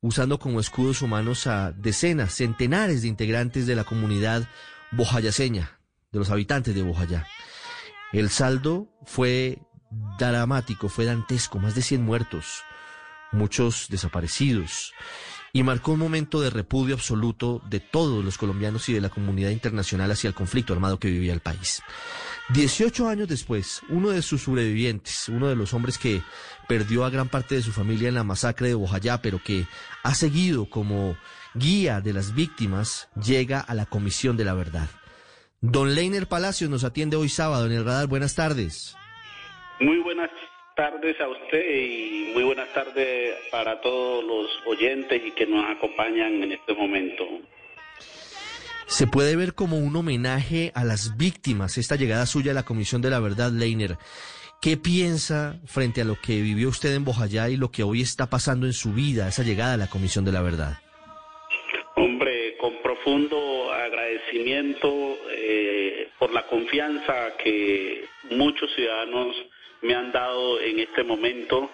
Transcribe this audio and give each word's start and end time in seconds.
Usando 0.00 0.38
como 0.38 0.60
escudos 0.60 1.02
humanos 1.02 1.46
a 1.46 1.72
decenas, 1.72 2.34
centenares 2.34 3.02
de 3.02 3.08
integrantes 3.08 3.66
de 3.66 3.74
la 3.74 3.84
comunidad 3.84 4.48
bojayaseña, 4.92 5.80
de 6.12 6.18
los 6.20 6.30
habitantes 6.30 6.74
de 6.74 6.82
Bojayá. 6.82 7.26
El 8.12 8.30
saldo 8.30 8.88
fue 9.04 9.58
dramático, 10.18 10.88
fue 10.88 11.04
dantesco, 11.04 11.58
más 11.58 11.74
de 11.74 11.82
100 11.82 12.02
muertos, 12.04 12.62
muchos 13.32 13.86
desaparecidos, 13.88 14.92
y 15.52 15.62
marcó 15.62 15.92
un 15.92 15.98
momento 15.98 16.40
de 16.40 16.50
repudio 16.50 16.94
absoluto 16.94 17.62
de 17.68 17.80
todos 17.80 18.24
los 18.24 18.38
colombianos 18.38 18.88
y 18.88 18.92
de 18.92 19.00
la 19.00 19.08
comunidad 19.08 19.50
internacional 19.50 20.10
hacia 20.10 20.28
el 20.28 20.34
conflicto 20.34 20.72
armado 20.72 20.98
que 20.98 21.10
vivía 21.10 21.32
el 21.32 21.40
país. 21.40 21.82
18 22.50 23.08
años 23.08 23.28
después, 23.28 23.82
uno 23.88 24.10
de 24.10 24.22
sus 24.22 24.42
sobrevivientes, 24.42 25.28
uno 25.28 25.48
de 25.48 25.56
los 25.56 25.74
hombres 25.74 25.98
que 25.98 26.22
perdió 26.66 27.04
a 27.04 27.10
gran 27.10 27.28
parte 27.28 27.56
de 27.56 27.62
su 27.62 27.72
familia 27.72 28.08
en 28.08 28.14
la 28.14 28.24
masacre 28.24 28.68
de 28.68 28.74
Bojayá, 28.74 29.20
pero 29.20 29.42
que 29.42 29.66
ha 30.02 30.14
seguido 30.14 30.68
como 30.70 31.16
guía 31.54 32.00
de 32.00 32.12
las 32.12 32.34
víctimas, 32.34 33.08
llega 33.22 33.60
a 33.60 33.74
la 33.74 33.86
Comisión 33.86 34.36
de 34.36 34.44
la 34.44 34.54
Verdad. 34.54 34.88
Don 35.60 35.94
Leiner 35.94 36.28
Palacios 36.28 36.70
nos 36.70 36.84
atiende 36.84 37.16
hoy 37.16 37.28
sábado 37.28 37.66
en 37.66 37.72
el 37.72 37.84
radar. 37.84 38.06
Buenas 38.06 38.34
tardes. 38.34 38.96
Muy 39.80 39.98
buenas 39.98 40.30
tardes 40.78 41.20
a 41.20 41.26
usted 41.26 41.74
y 41.74 42.30
muy 42.34 42.44
buenas 42.44 42.72
tardes 42.72 43.34
para 43.50 43.80
todos 43.80 44.22
los 44.22 44.46
oyentes 44.64 45.20
y 45.26 45.32
que 45.32 45.44
nos 45.44 45.68
acompañan 45.68 46.40
en 46.40 46.52
este 46.52 46.72
momento. 46.72 47.24
Se 48.86 49.08
puede 49.08 49.34
ver 49.34 49.54
como 49.54 49.76
un 49.76 49.96
homenaje 49.96 50.70
a 50.76 50.84
las 50.84 51.16
víctimas 51.16 51.78
esta 51.78 51.96
llegada 51.96 52.26
suya 52.26 52.52
a 52.52 52.54
la 52.54 52.62
Comisión 52.62 53.02
de 53.02 53.10
la 53.10 53.18
Verdad, 53.18 53.50
Leiner. 53.50 53.96
¿Qué 54.62 54.76
piensa 54.76 55.58
frente 55.66 56.02
a 56.02 56.04
lo 56.04 56.14
que 56.14 56.40
vivió 56.40 56.68
usted 56.68 56.94
en 56.94 57.04
Bojayá 57.04 57.48
y 57.48 57.56
lo 57.56 57.72
que 57.72 57.82
hoy 57.82 58.00
está 58.00 58.30
pasando 58.30 58.64
en 58.66 58.72
su 58.72 58.92
vida, 58.92 59.26
esa 59.26 59.42
llegada 59.42 59.74
a 59.74 59.78
la 59.78 59.90
Comisión 59.90 60.24
de 60.24 60.30
la 60.30 60.42
Verdad? 60.42 60.78
Hombre, 61.96 62.56
con 62.58 62.80
profundo 62.84 63.72
agradecimiento 63.72 65.18
eh, 65.32 66.08
por 66.20 66.32
la 66.32 66.46
confianza 66.46 67.36
que 67.42 68.04
muchos 68.30 68.72
ciudadanos 68.76 69.34
me 69.82 69.94
han 69.94 70.12
dado 70.12 70.60
en 70.60 70.80
este 70.80 71.04
momento, 71.04 71.70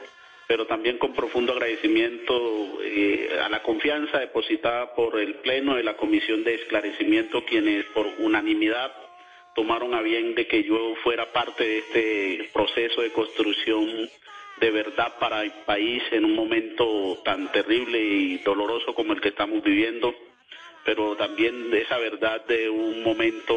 pero 0.47 0.67
también 0.67 0.99
con 0.99 1.15
profundo 1.15 1.53
agradecimiento 1.53 2.79
eh, 2.83 3.39
a 3.43 3.49
la 3.49 3.63
confianza 3.63 4.19
depositada 4.19 4.95
por 4.95 5.19
el 5.19 5.37
Pleno 5.37 5.77
de 5.77 5.85
la 5.85 5.97
Comisión 5.97 6.45
de 6.45 6.55
Esclarecimiento, 6.55 7.45
quienes 7.45 7.85
por 7.87 8.07
unanimidad 8.19 8.93
tomaron 9.55 9.95
a 9.95 10.03
bien 10.03 10.35
de 10.35 10.47
que 10.47 10.65
yo 10.65 10.95
fuera 11.03 11.33
parte 11.33 11.65
de 11.65 11.79
este 11.79 12.51
proceso 12.53 13.03
de 13.03 13.13
construcción 13.13 14.11
de 14.61 14.71
verdad 14.71 15.15
para 15.19 15.43
el 15.43 15.53
país 15.65 16.03
en 16.11 16.25
un 16.25 16.35
momento 16.35 17.21
tan 17.25 17.51
terrible 17.53 17.99
y 17.99 18.39
doloroso 18.39 18.95
como 18.95 19.13
el 19.13 19.21
que 19.21 19.29
estamos 19.29 19.63
viviendo, 19.63 20.15
pero 20.85 21.17
también 21.17 21.71
de 21.71 21.83
esa 21.83 21.99
verdad 21.99 22.45
de 22.47 22.69
un 22.69 23.03
momento 23.03 23.57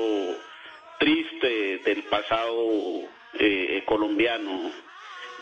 triste 0.99 1.79
del 1.79 2.03
pasado 2.03 3.07
eh, 3.33 3.83
colombiano. 3.85 4.71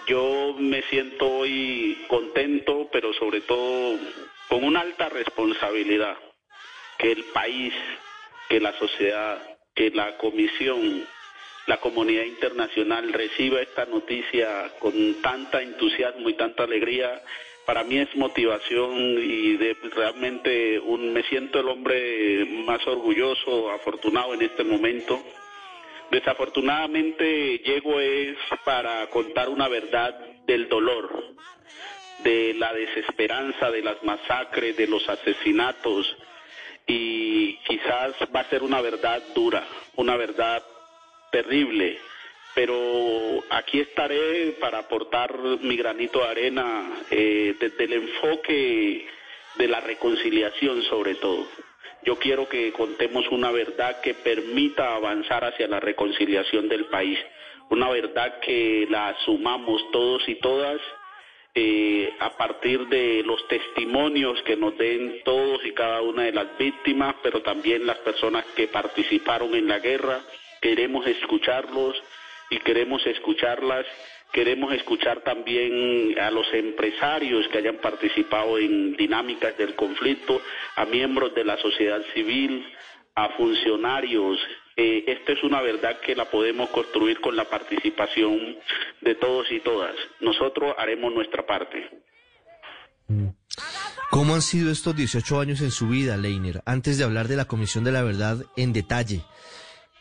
Yo 0.08 0.56
me 0.58 0.84
siento 0.84 1.28
hoy 1.28 2.06
contento, 2.08 2.90
pero 2.92 3.14
sobre 3.14 3.42
todo 3.42 3.98
con 4.50 4.64
una 4.64 4.82
alta 4.82 5.10
responsabilidad, 5.10 6.18
que 6.98 7.12
el 7.12 7.24
país, 7.26 7.74
que 8.48 8.60
la 8.60 8.78
sociedad, 8.78 9.58
que 9.74 9.90
la 9.90 10.18
comisión, 10.18 11.06
la 11.66 11.78
comunidad 11.78 12.24
internacional 12.24 13.12
reciba 13.12 13.62
esta 13.62 13.86
noticia 13.86 14.72
con 14.80 15.22
tanta 15.22 15.62
entusiasmo 15.62 16.30
y 16.30 16.34
tanta 16.36 16.64
alegría. 16.64 17.22
Para 17.66 17.84
mí 17.84 17.98
es 17.98 18.16
motivación 18.16 18.94
y 18.94 19.58
de, 19.58 19.76
realmente 19.96 20.80
un, 20.80 21.14
me 21.14 21.24
siento 21.24 21.60
el 21.60 21.68
hombre 21.68 22.46
más 22.46 22.86
orgulloso, 22.86 23.72
afortunado 23.72 24.36
en 24.36 24.44
este 24.44 24.64
momento 24.64 25.24
Desafortunadamente 26.12 27.60
llego 27.60 28.00
es 28.00 28.38
para 28.64 29.08
contar 29.08 29.50
una 29.50 29.68
verdad 29.68 30.18
del 30.46 30.70
dolor, 30.70 31.36
de 32.24 32.54
la 32.54 32.74
desesperanza, 32.74 33.72
de 33.72 33.82
las 33.82 34.02
masacres, 34.04 34.78
de 34.78 34.88
los 34.88 35.08
asesinatos 35.10 36.16
y 36.88 37.56
quizás 37.68 38.14
va 38.36 38.42
a 38.42 38.50
ser 38.50 38.64
una 38.64 38.82
verdad 38.82 39.22
dura, 39.34 39.66
una 39.96 40.16
verdad 40.16 40.64
terrible, 41.32 41.98
pero 42.54 43.44
aquí 43.50 43.80
estaré 43.80 44.56
para 44.60 44.80
aportar 44.80 45.38
mi 45.62 45.76
granito 45.76 46.20
de 46.20 46.28
arena 46.28 47.04
eh, 47.10 47.56
desde 47.60 47.84
el 47.84 47.94
enfoque 47.94 49.08
de 49.56 49.68
la 49.68 49.82
reconciliación 49.82 50.84
sobre 50.84 51.16
todo. 51.16 51.48
Yo 52.06 52.18
quiero 52.18 52.48
que 52.48 52.72
contemos 52.72 53.28
una 53.32 53.52
verdad 53.52 54.00
que 54.02 54.14
permita 54.14 54.96
avanzar 54.96 55.44
hacia 55.44 55.68
la 55.68 55.80
reconciliación 55.80 56.70
del 56.70 56.86
país, 56.86 57.18
una 57.70 57.90
verdad 57.90 58.40
que 58.42 58.88
la 58.90 59.10
asumamos 59.10 59.82
todos 59.92 60.22
y 60.30 60.36
todas 60.36 60.80
eh, 61.56 62.14
a 62.20 62.32
partir 62.38 62.86
de 62.90 63.24
los 63.24 63.48
testimonios 63.48 64.42
que 64.44 64.56
nos 64.56 64.78
den 64.78 65.22
todos 65.24 65.66
y 65.66 65.72
cada 65.72 66.02
una 66.02 66.24
de 66.24 66.34
las 66.34 66.58
víctimas, 66.58 67.16
pero 67.24 67.42
también 67.42 67.88
las 67.88 67.98
personas 68.00 68.46
que 68.56 68.68
participaron 68.68 69.56
en 69.56 69.68
la 69.68 69.80
guerra. 69.80 70.20
Queremos 70.62 71.08
escucharlos 71.08 71.96
y 72.50 72.60
queremos 72.60 73.06
escucharlas 73.08 73.86
Queremos 74.36 74.74
escuchar 74.74 75.22
también 75.22 76.20
a 76.20 76.30
los 76.30 76.46
empresarios 76.54 77.48
que 77.48 77.60
hayan 77.60 77.78
participado 77.78 78.58
en 78.58 78.98
dinámicas 78.98 79.58
del 79.58 79.76
conflicto, 79.76 80.42
a 80.76 80.84
miembros 80.84 81.34
de 81.34 81.46
la 81.46 81.58
sociedad 81.58 82.02
civil, 82.14 82.66
a 83.16 83.30
funcionarios. 83.30 84.38
Eh, 84.76 85.06
esta 85.08 85.32
es 85.32 85.42
una 85.42 85.62
verdad 85.62 86.02
que 86.02 86.18
la 86.18 86.30
podemos 86.30 86.70
construir 86.72 87.22
con 87.22 87.38
la 87.38 87.46
participación 87.46 88.58
de 89.00 89.16
todos 89.16 89.50
y 89.54 89.62
todas. 89.62 89.96
Nosotros 90.20 90.76
haremos 90.78 91.14
nuestra 91.14 91.46
parte. 91.46 91.90
¿Cómo 94.12 94.36
han 94.36 94.42
sido 94.42 94.70
estos 94.70 94.98
18 94.98 95.40
años 95.40 95.62
en 95.62 95.72
su 95.72 95.88
vida, 95.88 96.18
Leiner? 96.18 96.62
Antes 96.66 96.98
de 96.98 97.06
hablar 97.06 97.30
de 97.30 97.38
la 97.38 97.46
Comisión 97.46 97.86
de 97.86 97.94
la 97.94 98.04
Verdad 98.04 98.40
en 98.58 98.74
detalle, 98.74 99.22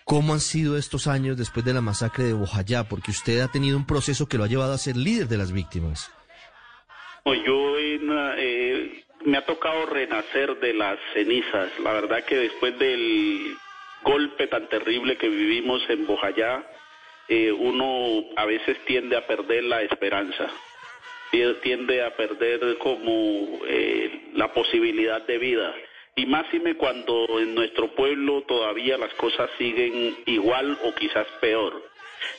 ¿Cómo 0.04 0.34
han 0.34 0.40
sido 0.40 0.76
estos 0.76 1.06
años 1.06 1.38
después 1.38 1.64
de 1.64 1.72
la 1.72 1.80
masacre 1.80 2.24
de 2.24 2.34
Bojayá? 2.34 2.84
Porque 2.84 3.10
usted 3.10 3.40
ha 3.40 3.48
tenido 3.48 3.78
un 3.78 3.86
proceso 3.86 4.28
que 4.28 4.36
lo 4.36 4.44
ha 4.44 4.48
llevado 4.48 4.74
a 4.74 4.78
ser 4.78 4.96
líder 4.96 5.28
de 5.28 5.38
las 5.38 5.50
víctimas. 5.50 6.12
Yo 7.24 7.78
eh, 7.78 9.04
me 9.24 9.38
ha 9.38 9.46
tocado 9.46 9.86
renacer 9.86 10.60
de 10.60 10.74
las 10.74 10.98
cenizas. 11.14 11.70
La 11.82 11.92
verdad 11.94 12.22
que 12.24 12.36
después 12.36 12.78
del 12.78 13.56
golpe 14.02 14.46
tan 14.46 14.68
terrible 14.68 15.16
que 15.16 15.30
vivimos 15.30 15.82
en 15.88 16.06
Bojayá, 16.06 16.62
eh, 17.28 17.50
uno 17.50 18.26
a 18.36 18.44
veces 18.44 18.76
tiende 18.84 19.16
a 19.16 19.26
perder 19.26 19.64
la 19.64 19.80
esperanza, 19.82 20.50
tiende 21.62 22.04
a 22.04 22.14
perder 22.14 22.76
como 22.76 23.58
eh, 23.66 24.30
la 24.34 24.52
posibilidad 24.52 25.26
de 25.26 25.38
vida 25.38 25.74
y 26.16 26.26
máxime 26.26 26.76
cuando 26.76 27.26
en 27.40 27.54
nuestro 27.54 27.94
pueblo 27.94 28.42
todavía 28.42 28.96
las 28.96 29.12
cosas 29.14 29.50
siguen 29.58 30.16
igual 30.26 30.78
o 30.84 30.94
quizás 30.94 31.26
peor. 31.40 31.82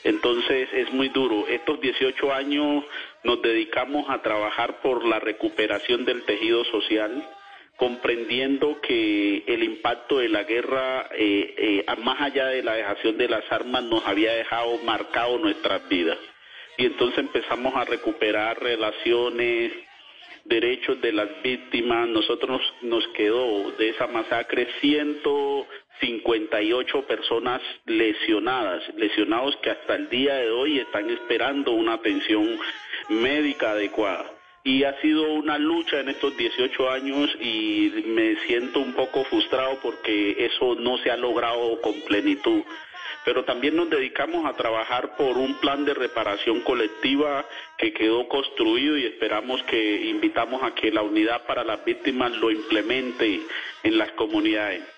Entonces 0.04 0.70
es 0.74 0.92
muy 0.94 1.10
duro. 1.10 1.46
Estos 1.48 1.80
18 1.82 2.34
años 2.34 2.84
nos 3.24 3.42
dedicamos 3.42 4.10
a 4.10 4.22
trabajar 4.22 4.82
por 4.82 5.06
la 5.06 5.20
recuperación 5.20 6.06
del 6.06 6.24
tejido 6.24 6.64
social, 6.66 7.28
comprendiendo 7.76 8.80
que 8.82 9.44
el 9.46 9.64
impacto 9.64 10.20
de 10.20 10.30
la 10.30 10.44
guerra, 10.44 11.10
eh, 11.12 11.84
eh, 11.88 11.96
más 12.04 12.22
allá 12.22 12.48
de 12.48 12.64
la 12.64 12.76
dejación 12.76 13.18
de 13.18 13.28
las 13.28 13.52
armas, 13.52 13.84
nos 13.84 14.06
había 14.08 14.34
dejado 14.34 14.78
marcado 14.80 15.38
nuestras 15.38 15.88
vidas. 15.90 16.18
Y 16.78 16.86
entonces 16.86 17.20
empezamos 17.20 17.76
a 17.76 17.86
recuperar 17.86 18.62
relaciones, 18.62 19.72
derechos 20.46 21.02
de 21.02 21.12
las 21.12 21.28
víctimas. 21.44 22.08
Nosotros 22.08 22.62
nos 22.82 23.06
quedó 23.10 23.72
de 23.72 23.90
esa 23.90 24.08
masacre 24.08 24.70
158 24.80 27.08
personas 27.08 27.62
lesionadas, 27.86 28.82
lesionados 28.96 29.58
que 29.58 29.72
hasta 29.72 29.96
el 29.96 30.08
día 30.10 30.36
de 30.36 30.52
hoy 30.52 30.80
están 30.80 31.10
esperando 31.10 31.72
una 31.72 31.94
atención 31.94 32.58
médica 33.10 33.72
adecuada. 33.72 34.32
y 34.68 34.84
ha 34.84 35.00
sido 35.00 35.32
una 35.34 35.60
lucha 35.60 36.00
en 36.00 36.10
estos 36.10 36.36
18 36.36 36.90
años 36.90 37.30
y 37.40 38.04
me 38.08 38.36
siento 38.48 38.80
un 38.80 38.94
poco 38.94 39.24
frustrado 39.26 39.78
porque 39.80 40.44
eso 40.44 40.74
no 40.74 40.98
se 40.98 41.12
ha 41.12 41.18
logrado 41.18 41.80
con 41.82 41.94
plenitud. 42.02 42.64
Pero 43.26 43.44
también 43.44 43.76
nos 43.76 43.90
dedicamos 43.90 44.46
a 44.46 44.54
trabajar 44.54 45.18
por 45.18 45.38
un 45.38 45.56
plan 45.56 45.84
de 45.84 45.96
reparación 45.96 46.62
colectiva 46.62 47.46
que 47.78 47.92
quedó 47.92 48.28
construido 48.30 48.98
y 48.98 49.06
esperamos 49.06 49.64
que 49.64 50.06
invitamos 50.06 50.62
a 50.64 50.76
que 50.76 50.92
la 50.92 51.02
unidad 51.02 51.46
para 51.46 51.64
las 51.64 51.84
víctimas 51.84 52.32
lo 52.34 52.52
implemente 52.52 53.42
en 53.84 53.98
las 53.98 54.12
comunidades. 54.12 54.95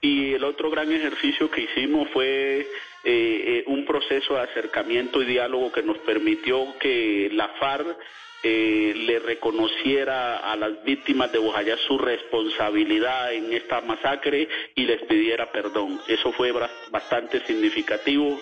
Y 0.00 0.32
el 0.34 0.44
otro 0.44 0.70
gran 0.70 0.90
ejercicio 0.90 1.50
que 1.50 1.62
hicimos 1.62 2.08
fue 2.10 2.60
eh, 2.60 2.66
eh, 3.04 3.64
un 3.66 3.84
proceso 3.84 4.34
de 4.34 4.40
acercamiento 4.40 5.22
y 5.22 5.26
diálogo 5.26 5.72
que 5.72 5.82
nos 5.82 5.98
permitió 5.98 6.74
que 6.78 7.28
la 7.32 7.48
FARC 7.48 7.98
eh, 8.42 8.94
le 8.96 9.18
reconociera 9.18 10.38
a 10.38 10.56
las 10.56 10.82
víctimas 10.84 11.30
de 11.30 11.38
Bojayá 11.38 11.76
su 11.86 11.98
responsabilidad 11.98 13.34
en 13.34 13.52
esta 13.52 13.82
masacre 13.82 14.48
y 14.74 14.84
les 14.84 15.02
pidiera 15.02 15.52
perdón. 15.52 16.00
Eso 16.08 16.32
fue 16.32 16.50
bastante 16.90 17.44
significativo, 17.44 18.40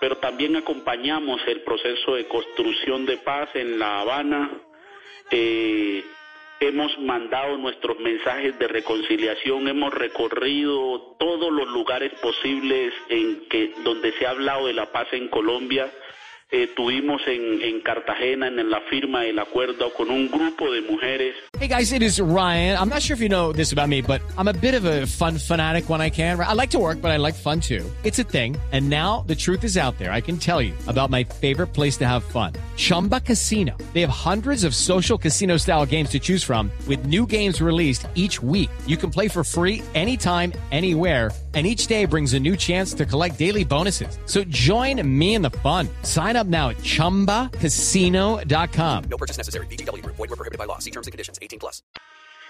pero 0.00 0.16
también 0.16 0.56
acompañamos 0.56 1.42
el 1.46 1.60
proceso 1.60 2.14
de 2.14 2.26
construcción 2.26 3.04
de 3.04 3.18
paz 3.18 3.50
en 3.54 3.78
La 3.78 4.00
Habana. 4.00 4.50
Hemos 6.66 6.98
mandado 6.98 7.56
nuestros 7.58 7.98
mensajes 8.00 8.58
de 8.58 8.68
reconciliación, 8.68 9.68
hemos 9.68 9.92
recorrido 9.92 11.16
todos 11.18 11.52
los 11.52 11.68
lugares 11.68 12.12
posibles 12.20 12.92
en 13.08 13.48
que 13.48 13.72
donde 13.84 14.12
se 14.12 14.26
ha 14.26 14.30
hablado 14.30 14.66
de 14.66 14.74
la 14.74 14.90
paz 14.92 15.08
en 15.12 15.28
Colombia 15.28 15.90
eh, 16.50 16.68
tuvimos 16.76 17.20
en, 17.26 17.62
en 17.62 17.80
Cartagena 17.80 18.48
en 18.48 18.70
la 18.70 18.80
firma 18.90 19.22
del 19.22 19.38
acuerdo 19.38 19.92
con 19.94 20.10
un 20.10 20.30
grupo 20.30 20.70
de 20.70 20.82
mujeres. 20.82 21.34
Hey 21.58 21.68
guys, 21.68 21.92
it 21.92 22.02
is 22.02 22.20
Ryan. 22.20 22.76
I'm 22.78 22.88
not 22.88 23.02
sure 23.02 23.14
if 23.14 23.20
you 23.20 23.28
know 23.28 23.52
this 23.52 23.72
about 23.72 23.88
me, 23.88 24.02
but 24.02 24.20
I'm 24.36 24.48
a 24.48 24.52
bit 24.52 24.74
of 24.74 24.84
a 24.84 25.06
fun 25.06 25.38
fanatic 25.38 25.88
when 25.88 26.00
I 26.00 26.10
can. 26.10 26.38
I 26.40 26.52
like 26.52 26.70
to 26.70 26.78
work, 26.78 27.00
but 27.00 27.10
I 27.10 27.16
like 27.16 27.34
fun 27.34 27.60
too. 27.60 27.84
It's 28.02 28.18
a 28.18 28.24
thing. 28.24 28.56
And 28.72 28.90
now 28.90 29.24
the 29.26 29.34
truth 29.34 29.64
is 29.64 29.76
out 29.76 29.96
there. 29.98 30.12
I 30.12 30.20
can 30.20 30.36
tell 30.36 30.60
you 30.60 30.74
about 30.86 31.10
my 31.10 31.24
favorite 31.24 31.68
place 31.68 31.96
to 31.98 32.06
have 32.06 32.24
fun. 32.24 32.52
Chumba 32.76 33.20
Casino. 33.20 33.76
They 33.92 34.00
have 34.00 34.10
hundreds 34.10 34.64
of 34.64 34.74
social 34.74 35.16
casino 35.16 35.56
style 35.56 35.86
games 35.86 36.10
to 36.10 36.18
choose 36.18 36.42
from 36.42 36.70
with 36.86 37.06
new 37.06 37.26
games 37.26 37.60
released 37.60 38.06
each 38.14 38.42
week. 38.42 38.70
You 38.86 38.96
can 38.96 39.10
play 39.10 39.28
for 39.28 39.44
free 39.44 39.82
anytime, 39.94 40.52
anywhere 40.72 41.30
and 41.54 41.66
each 41.66 41.86
day 41.86 42.04
brings 42.04 42.34
a 42.34 42.40
new 42.40 42.56
chance 42.56 42.92
to 42.94 43.06
collect 43.06 43.38
daily 43.38 43.64
bonuses. 43.64 44.18
So 44.26 44.44
join 44.44 45.00
me 45.06 45.34
in 45.34 45.42
the 45.42 45.50
fun. 45.50 45.88
Sign 46.02 46.36
up 46.36 46.43
now 46.48 46.70
at 46.70 46.78
ChumbaCasino.com. 46.78 49.04
No 49.08 49.16
purchase 49.16 49.38
necessary. 49.38 49.68
BGW. 49.68 50.04
Void 50.06 50.18
were 50.18 50.26
prohibited 50.34 50.58
by 50.58 50.64
law. 50.64 50.80
See 50.80 50.90
terms 50.90 51.06
and 51.06 51.12
conditions. 51.12 51.38
18 51.40 51.60
plus. 51.60 51.84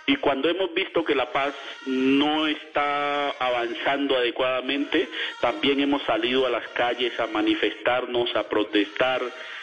Y 0.06 0.16
cuando 0.16 0.50
hemos 0.50 0.72
visto 0.74 1.02
que 1.02 1.14
la 1.14 1.32
paz 1.32 1.54
no 1.86 2.46
está 2.46 3.30
avanzando 3.30 4.16
adecuadamente, 4.16 5.08
también 5.40 5.80
hemos 5.80 6.02
salido 6.02 6.46
a 6.46 6.50
las 6.50 6.68
calles 6.68 7.18
a 7.18 7.26
manifestarnos, 7.26 8.36
a 8.36 8.46
protestar. 8.46 9.22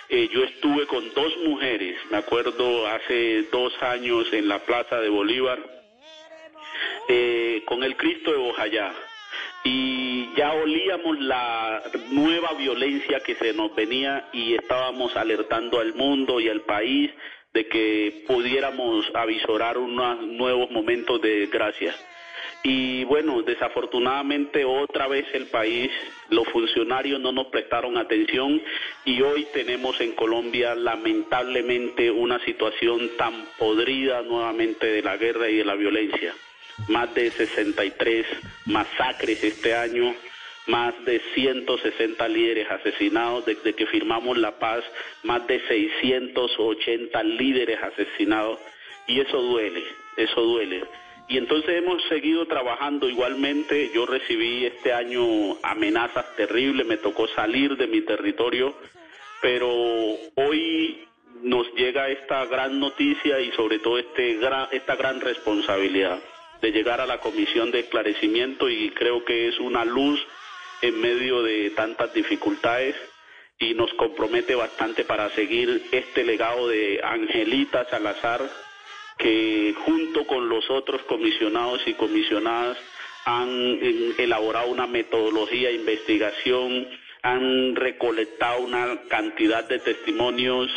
Eh, 0.10 0.30
yo 0.34 0.44
estuve 0.44 0.88
con 0.88 1.14
dos 1.14 1.32
mujeres, 1.46 1.96
me 2.10 2.18
acuerdo 2.18 2.88
hace 2.88 3.44
dos 3.52 3.72
años 3.84 4.34
en 4.34 4.48
la 4.48 4.58
Plaza 4.60 5.00
de 5.00 5.10
Bolívar, 5.10 5.60
eh, 7.08 7.62
con 7.68 7.84
el 7.84 7.96
Cristo 7.96 8.32
de 8.32 8.38
Bojayá 8.38 8.92
y 9.64 10.34
ya 10.36 10.54
olíamos 10.54 11.20
la 11.20 11.84
nueva 12.10 12.54
violencia 12.54 13.20
que 13.20 13.36
se 13.36 13.54
nos 13.54 13.76
venía 13.76 14.30
y 14.34 14.56
estábamos 14.56 15.16
alertando 15.16 15.80
al 15.80 15.94
mundo 15.94 16.40
y 16.40 16.50
al 16.50 16.62
país 16.62 17.12
de 17.54 17.68
que 17.68 18.24
pudiéramos 18.28 19.06
avisorar 19.14 19.78
unos 19.78 20.22
nuevos 20.22 20.72
momentos 20.72 21.22
de 21.22 21.42
desgracia. 21.42 21.94
Y 22.64 23.04
bueno, 23.06 23.42
desafortunadamente 23.42 24.66
otra 24.66 25.08
vez 25.08 25.26
el 25.34 25.48
país, 25.48 25.92
los 26.30 26.48
funcionarios 26.50 27.20
no 27.20 27.32
nos 27.32 27.48
prestaron 27.48 27.98
atención 27.98 28.62
y 29.04 29.22
hoy 29.22 29.48
tenemos 29.54 30.00
en 30.00 30.14
Colombia 30.14 30.76
lamentablemente 30.76 32.10
una 32.10 32.40
situación 32.46 33.12
tan 33.18 33.46
podrida 33.58 34.22
nuevamente 34.22 34.88
de 34.88 35.02
la 35.02 35.18
guerra 35.18 35.50
y 35.50 35.58
de 35.58 35.66
la 35.66 35.76
violencia 35.76 36.34
más 36.88 37.14
de 37.14 37.32
63 37.32 38.26
masacres 38.66 39.44
este 39.44 39.74
año, 39.74 40.14
más 40.68 40.94
de 41.06 41.22
160 41.34 42.28
líderes 42.28 42.70
asesinados. 42.70 43.46
Desde 43.46 43.74
que 43.74 43.86
firmamos 43.88 44.38
la 44.38 44.60
paz, 44.60 44.84
más 45.24 45.46
de 45.48 45.60
680 45.68 47.24
líderes 47.24 47.80
asesinados. 47.82 48.60
Y 49.08 49.20
eso 49.20 49.42
duele, 49.42 49.84
eso 50.18 50.42
duele. 50.42 50.84
Y 51.28 51.38
entonces 51.38 51.78
hemos 51.78 52.04
seguido 52.10 52.46
trabajando 52.46 53.08
igualmente. 53.08 53.92
Yo 53.94 54.06
recibí 54.06 54.66
este 54.66 54.94
año 54.94 55.58
amenazas 55.64 56.36
terribles, 56.36 56.86
me 56.86 56.98
tocó 56.98 57.28
salir 57.30 57.78
de 57.78 57.88
mi 57.88 58.02
territorio, 58.02 58.76
pero 59.42 59.70
hoy 60.36 61.06
nos 61.42 61.74
llega 61.74 62.10
esta 62.10 62.46
gran 62.46 62.80
noticia 62.80 63.40
y 63.40 63.52
sobre 63.54 63.80
todo 63.80 63.98
este 63.98 64.40
esta 64.72 64.96
gran 64.96 65.22
responsabilidad 65.22 66.20
de 66.62 66.72
llegar 66.72 67.02
a 67.02 67.06
la 67.06 67.20
comisión 67.20 67.72
de 67.72 67.80
esclarecimiento 67.80 68.70
y 68.70 68.92
creo 68.92 69.26
que 69.26 69.48
es 69.48 69.60
una 69.60 69.84
luz 69.84 70.20
en 70.82 71.00
medio 71.00 71.42
de 71.44 71.72
tantas 71.72 72.14
dificultades 72.14 72.96
y 73.60 73.74
nos 73.74 73.94
compromete 73.94 74.56
bastante 74.56 75.04
para 75.04 75.30
seguir 75.32 75.84
este 75.92 76.24
legado 76.24 76.68
de 76.68 77.00
Angelita 77.04 77.88
Salazar, 77.90 78.42
que 79.18 79.76
junto 79.86 80.26
con 80.26 80.50
los 80.50 80.70
otros 80.70 81.02
comisionados 81.04 81.82
y 81.86 81.94
comisionadas 81.94 82.78
han 83.26 83.80
elaborado 84.18 84.68
una 84.70 84.88
metodología 84.88 85.70
de 85.70 85.76
investigación, 85.76 86.88
han 87.22 87.76
recolectado 87.76 88.62
una 88.62 89.02
cantidad 89.08 89.68
de 89.68 89.80
testimonios 89.80 90.70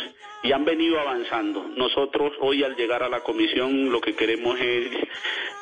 y 0.43 0.51
han 0.51 0.63
venido 0.63 0.99
avanzando. 0.99 1.67
Nosotros 1.75 2.33
hoy 2.39 2.63
al 2.63 2.75
llegar 2.75 3.01
a 3.01 3.09
la 3.09 3.21
comisión 3.21 3.91
lo 3.91 3.99
que 3.99 4.15
queremos 4.15 4.59
es 4.59 4.89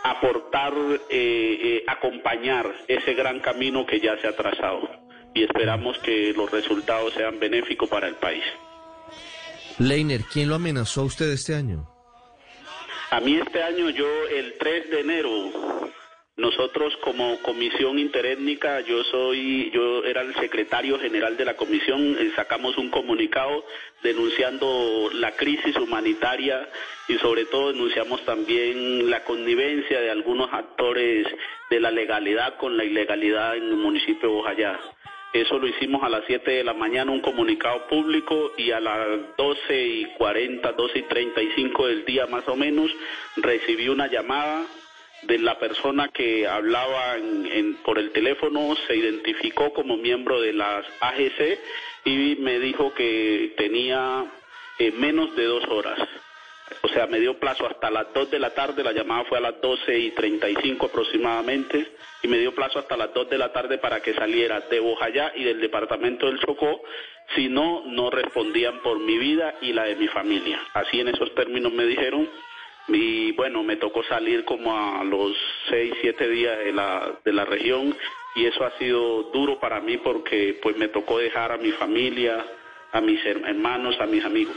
aportar, 0.04 0.74
eh, 0.76 1.00
eh, 1.10 1.84
acompañar 1.88 2.70
ese 2.88 3.14
gran 3.14 3.40
camino 3.40 3.86
que 3.86 4.02
ya 4.02 4.20
se 4.20 4.28
ha 4.28 4.36
trazado 4.36 4.90
y 5.34 5.44
esperamos 5.44 5.98
que 6.00 6.34
los 6.34 6.52
resultados 6.52 7.14
sean 7.14 7.40
benéficos 7.40 7.90
para 7.90 8.08
el 8.08 8.16
país. 8.16 8.44
Leiner, 9.80 10.22
¿quién 10.32 10.50
lo 10.50 10.56
amenazó 10.56 11.02
a 11.02 11.06
usted 11.06 11.32
este 11.32 11.56
año? 11.56 11.90
A 13.10 13.20
mí 13.20 13.36
este 13.36 13.64
año 13.64 13.90
yo 13.90 14.08
el 14.28 14.56
3 14.58 14.90
de 14.90 15.00
enero 15.00 15.83
nosotros 16.36 16.98
como 17.04 17.40
comisión 17.44 18.00
interétnica, 18.00 18.82
yo 18.82 19.04
soy, 19.04 19.70
yo 19.72 20.04
era 20.04 20.22
el 20.22 20.34
secretario 20.36 20.98
general 21.00 21.38
de 21.38 21.46
la 21.46 21.56
comisión, 21.56 22.18
eh, 22.20 22.32
sacamos 22.36 22.76
un 22.78 22.90
comunicado 22.90 23.64
denunciando 24.02 25.12
la 25.14 25.34
crisis 25.34 25.76
humanitaria 25.76 26.68
y 27.08 27.20
sobre 27.20 27.46
todo 27.46 27.72
denunciamos 27.72 28.26
también 28.26 29.12
la 29.12 29.24
connivencia 29.24 30.02
de 30.02 30.10
algunos 30.10 30.52
actores 30.52 31.28
de 31.70 31.80
la 31.80 31.92
legalidad 31.92 32.58
con 32.58 32.78
la 32.78 32.84
ilegalidad 32.84 33.56
en 33.56 33.66
el 33.66 33.76
municipio 33.76 34.30
de 34.30 34.36
Bojayá. 34.36 34.80
Eso 35.34 35.60
lo 35.60 35.68
hicimos 35.68 36.04
a 36.04 36.10
las 36.10 36.24
7 36.26 36.50
de 36.50 36.64
la 36.64 36.74
mañana, 36.74 37.12
un 37.12 37.22
comunicado 37.22 37.88
público, 37.88 38.54
y 38.58 38.72
a 38.72 38.80
las 38.80 39.36
12 39.36 39.84
y 39.84 40.06
40, 40.18 40.72
12 40.72 41.00
y 41.00 41.02
35 41.04 41.88
del 41.88 42.06
día 42.06 42.28
más 42.28 42.48
o 42.48 42.56
menos, 42.56 42.92
recibí 43.38 43.90
una 43.90 44.08
llamada 44.08 44.64
de 45.28 45.40
la 45.40 45.58
persona 45.58 46.10
que 46.10 46.48
hablaba 46.48 47.16
en, 47.18 47.76
por 47.84 48.00
el 48.00 48.12
teléfono 48.12 48.76
se 48.88 48.96
identificó 48.96 49.74
como 49.74 49.98
miembro 49.98 50.42
de 50.42 50.54
las 50.54 50.86
AGC 51.00 51.60
y 52.06 52.36
me 52.40 52.60
dijo 52.60 52.94
que 52.94 53.54
tenía 53.58 54.26
eh, 54.80 54.92
menos 54.92 55.36
de 55.36 55.46
dos 55.46 55.66
horas. 55.70 56.00
O 56.82 56.88
sea, 56.90 57.08
me 57.08 57.20
dio 57.20 57.38
plazo 57.40 57.68
hasta 57.68 57.92
las 57.92 58.14
dos 58.14 58.32
de 58.32 58.40
la 58.40 58.54
tarde, 58.54 58.84
la 58.84 58.94
llamada 58.94 59.26
fue 59.26 59.38
a 59.38 59.42
las 59.42 59.62
doce 59.62 59.98
y 59.98 60.12
treinta 60.12 60.50
y 60.50 60.56
cinco 60.62 60.88
aproximadamente, 60.88 61.88
y 62.22 62.28
me 62.28 62.40
dio 62.40 62.56
plazo 62.56 62.80
hasta 62.80 62.98
las 62.98 63.14
dos 63.14 63.30
de 63.30 63.38
la 63.38 63.52
tarde 63.52 63.78
para 63.78 64.02
que 64.02 64.14
saliera 64.14 64.62
de 64.62 64.80
Bojayá 64.80 65.34
y 65.36 65.44
del 65.44 65.60
departamento 65.60 66.26
del 66.26 66.40
Chocó, 66.40 66.82
si 67.36 67.48
no, 67.48 67.84
no 67.86 68.10
respondían 68.10 68.80
por 68.82 69.00
mi 69.00 69.18
vida 69.18 69.56
y 69.62 69.74
la 69.74 69.84
de 69.84 69.96
mi 69.96 70.08
familia. 70.08 70.60
Así 70.74 71.00
en 71.00 71.10
esos 71.10 71.34
términos 71.36 71.72
me 71.74 71.86
dijeron, 71.86 72.30
y 72.88 73.32
bueno, 73.34 73.64
me 73.64 73.78
tocó 73.78 74.04
salir 74.04 74.44
como 74.46 74.76
a 74.78 75.04
los 75.04 75.36
seis, 75.70 75.94
siete 76.02 76.30
días 76.30 76.58
de 76.60 76.74
la, 76.74 77.20
de 77.24 77.34
la 77.34 77.46
región 77.46 77.96
y 78.36 78.46
eso 78.46 78.66
ha 78.66 78.78
sido 78.78 79.24
duro 79.32 79.60
para 79.60 79.80
mí 79.80 79.98
porque 79.98 80.60
pues 80.62 80.78
me 80.78 80.88
tocó 80.88 81.18
dejar 81.18 81.52
a 81.52 81.58
mi 81.58 81.72
familia, 81.72 82.46
a 82.92 83.02
mis 83.02 83.24
hermanos, 83.26 83.96
a 84.00 84.06
mis 84.06 84.24
amigos. 84.26 84.56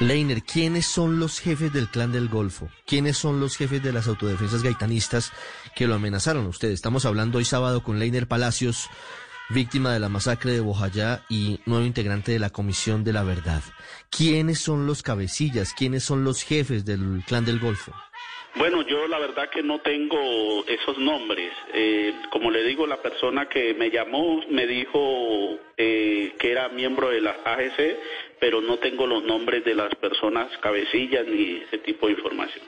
Leiner, 0.00 0.42
¿quiénes 0.42 0.86
son 0.86 1.20
los 1.20 1.38
jefes 1.38 1.72
del 1.72 1.88
clan 1.88 2.12
del 2.12 2.28
Golfo? 2.28 2.68
¿Quiénes 2.86 3.16
son 3.16 3.40
los 3.40 3.56
jefes 3.56 3.82
de 3.82 3.92
las 3.92 4.08
autodefensas 4.08 4.62
gaitanistas 4.62 5.32
que 5.76 5.86
lo 5.86 5.94
amenazaron 5.94 6.46
a 6.46 6.48
usted? 6.48 6.70
Estamos 6.70 7.04
hablando 7.04 7.38
hoy 7.38 7.44
sábado 7.44 7.82
con 7.82 7.98
Leiner 7.98 8.26
Palacios 8.26 8.88
víctima 9.52 9.92
de 9.92 10.00
la 10.00 10.08
masacre 10.08 10.52
de 10.52 10.60
Bojayá 10.60 11.24
y 11.28 11.60
nuevo 11.66 11.84
integrante 11.84 12.32
de 12.32 12.38
la 12.38 12.50
Comisión 12.50 13.04
de 13.04 13.12
la 13.12 13.22
Verdad. 13.22 13.62
¿Quiénes 14.10 14.58
son 14.58 14.86
los 14.86 15.02
cabecillas? 15.02 15.74
¿Quiénes 15.74 16.02
son 16.04 16.24
los 16.24 16.42
jefes 16.42 16.84
del 16.84 17.22
Clan 17.26 17.44
del 17.44 17.60
Golfo? 17.60 17.92
Bueno, 18.56 18.82
yo 18.82 19.06
la 19.08 19.18
verdad 19.18 19.48
que 19.50 19.62
no 19.62 19.80
tengo 19.80 20.66
esos 20.66 20.98
nombres. 20.98 21.52
Eh, 21.72 22.14
como 22.30 22.50
le 22.50 22.62
digo, 22.64 22.86
la 22.86 23.00
persona 23.00 23.48
que 23.48 23.74
me 23.74 23.90
llamó 23.90 24.42
me 24.50 24.66
dijo 24.66 25.58
eh, 25.76 26.34
que 26.38 26.52
era 26.52 26.68
miembro 26.68 27.08
de 27.08 27.22
la 27.22 27.36
AGC, 27.44 27.98
pero 28.40 28.60
no 28.60 28.78
tengo 28.78 29.06
los 29.06 29.24
nombres 29.24 29.64
de 29.64 29.74
las 29.74 29.94
personas 29.94 30.50
cabecillas 30.60 31.26
ni 31.26 31.62
ese 31.62 31.78
tipo 31.78 32.06
de 32.06 32.12
información. 32.12 32.64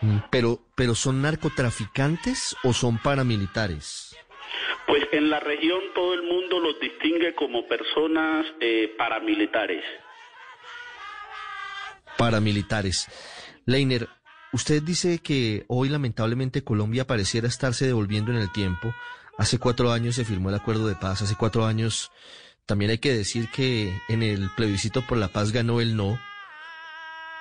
Mm, 0.00 0.18
pero, 0.30 0.60
pero 0.76 0.94
son 0.94 1.22
narcotraficantes 1.22 2.56
o 2.62 2.72
son 2.72 2.98
paramilitares? 2.98 4.13
Pues 4.86 5.04
en 5.12 5.30
la 5.30 5.40
región 5.40 5.80
todo 5.94 6.14
el 6.14 6.22
mundo 6.22 6.60
los 6.60 6.78
distingue 6.80 7.34
como 7.34 7.66
personas 7.66 8.46
eh, 8.60 8.94
paramilitares. 8.98 9.84
Paramilitares. 12.18 13.08
Leiner, 13.66 14.08
usted 14.52 14.82
dice 14.82 15.18
que 15.18 15.64
hoy 15.68 15.88
lamentablemente 15.88 16.62
Colombia 16.62 17.06
pareciera 17.06 17.48
estarse 17.48 17.86
devolviendo 17.86 18.30
en 18.30 18.38
el 18.38 18.52
tiempo. 18.52 18.94
Hace 19.38 19.58
cuatro 19.58 19.90
años 19.90 20.14
se 20.14 20.24
firmó 20.24 20.50
el 20.50 20.54
acuerdo 20.54 20.86
de 20.86 20.94
paz, 20.94 21.22
hace 21.22 21.34
cuatro 21.34 21.64
años 21.64 22.12
también 22.66 22.90
hay 22.90 22.98
que 22.98 23.14
decir 23.14 23.50
que 23.50 24.00
en 24.08 24.22
el 24.22 24.50
plebiscito 24.50 25.02
por 25.06 25.18
la 25.18 25.28
paz 25.28 25.52
ganó 25.52 25.80
el 25.80 25.96
no, 25.96 26.18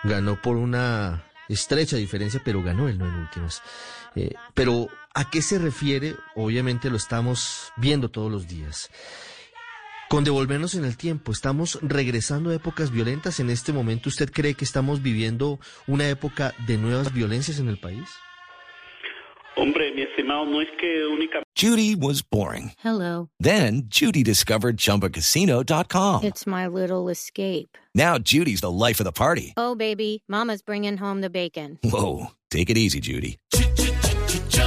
ganó 0.04 0.42
por 0.42 0.58
una 0.58 1.24
estrecha 1.48 1.96
diferencia, 1.96 2.42
pero 2.44 2.62
ganó 2.62 2.90
el 2.90 2.98
no 2.98 3.08
en 3.08 3.16
últimas. 3.16 3.62
Eh, 4.16 4.34
pero 4.54 4.90
¿a 5.14 5.30
qué 5.30 5.42
se 5.42 5.60
refiere? 5.60 6.16
Obviamente 6.36 6.90
lo 6.90 6.98
estamos 6.98 7.72
viendo 7.78 8.10
todos 8.10 8.32
los 8.32 8.48
días. 8.48 8.90
Con 10.10 10.24
devolvernos 10.24 10.76
en 10.76 10.86
el 10.86 10.96
tiempo, 10.96 11.32
¿estamos 11.32 11.80
regresando 11.82 12.52
a 12.52 12.56
épocas 12.56 12.92
violentas 12.92 13.40
en 13.40 13.50
este 13.50 13.74
momento? 13.74 14.10
¿Usted 14.10 14.32
cree 14.32 14.54
que 14.54 14.66
estamos 14.66 15.02
viviendo 15.02 15.60
una 15.88 16.08
época 16.08 16.54
de 16.68 16.78
nuevas 16.78 17.14
violencias 17.14 17.60
en 17.60 17.68
el 17.68 17.80
país? 17.80 18.10
Hombre, 19.56 19.94
mi 19.94 20.02
estimado, 20.02 20.46
no 20.46 20.62
es 20.62 20.68
que 20.80 21.06
únicamente... 21.06 21.48
Judy 21.56 21.96
was 21.96 22.24
boring. 22.24 22.72
Hello. 22.84 23.30
Then 23.40 23.84
Judy 23.88 24.24
discovered 24.24 24.78
ChumbaCasino.com. 24.78 26.24
It's 26.24 26.48
my 26.48 26.68
little 26.68 27.10
escape. 27.10 27.78
Now 27.94 28.18
Judy's 28.18 28.62
the 28.62 28.72
life 28.72 29.00
of 29.00 29.06
the 29.06 29.12
party. 29.12 29.54
Oh, 29.56 29.76
baby, 29.76 30.24
mama's 30.28 30.64
bringing 30.64 30.98
home 30.98 31.22
the 31.22 31.30
bacon. 31.30 31.78
Whoa, 31.84 32.32
take 32.50 32.72
it 32.72 32.78
easy, 32.78 33.00
Judy. 33.00 33.38